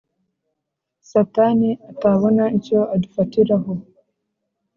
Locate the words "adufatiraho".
2.93-3.71